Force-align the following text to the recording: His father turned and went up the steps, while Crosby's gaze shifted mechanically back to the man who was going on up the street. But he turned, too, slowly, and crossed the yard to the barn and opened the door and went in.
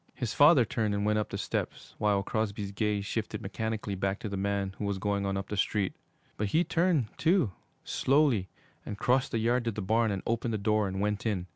His 0.15 0.33
father 0.33 0.65
turned 0.65 0.95
and 0.95 1.05
went 1.05 1.19
up 1.19 1.29
the 1.29 1.37
steps, 1.37 1.93
while 1.99 2.23
Crosby's 2.23 2.71
gaze 2.71 3.05
shifted 3.05 3.39
mechanically 3.39 3.93
back 3.93 4.17
to 4.21 4.29
the 4.29 4.35
man 4.35 4.73
who 4.79 4.85
was 4.85 4.97
going 4.97 5.27
on 5.27 5.37
up 5.37 5.49
the 5.49 5.55
street. 5.55 5.93
But 6.37 6.47
he 6.47 6.63
turned, 6.63 7.09
too, 7.19 7.51
slowly, 7.83 8.49
and 8.83 8.97
crossed 8.97 9.31
the 9.31 9.37
yard 9.37 9.63
to 9.65 9.71
the 9.71 9.81
barn 9.83 10.09
and 10.09 10.23
opened 10.25 10.55
the 10.55 10.57
door 10.57 10.87
and 10.87 11.01
went 11.01 11.27
in. 11.27 11.45